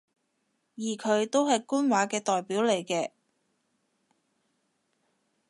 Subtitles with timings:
[0.77, 3.11] 而佢都係官話嘅代表嚟嘅